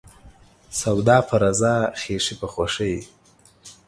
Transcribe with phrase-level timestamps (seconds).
[0.81, 2.95] سوداپه رضا، خيښي په خوښي.